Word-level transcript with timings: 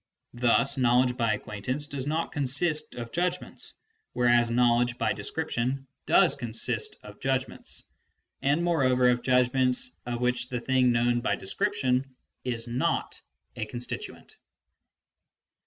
Thus 0.33 0.77
knowledge 0.77 1.15
by 1.15 1.35
ac 1.35 1.43
quaintance 1.43 1.87
does 1.87 2.07
not 2.07 2.31
consist 2.31 2.95
of 2.95 3.11
judgments, 3.11 3.75
whereas 4.13 4.49
knowledge 4.49 4.97
by 4.97 5.13
description 5.13 5.85
does 6.07 6.33
consist 6.35 6.95
of 7.03 7.19
judgments, 7.19 7.83
and 8.41 8.63
moreover 8.63 9.09
of 9.09 9.21
judgments 9.21 9.91
of 10.07 10.19
which 10.19 10.49
the 10.49 10.59
thing 10.59 10.91
known 10.91 11.21
by 11.21 11.35
description 11.35 12.15
is 12.43 12.67
not 12.67 13.21
a 13.55 13.67
constituent. 13.67 14.37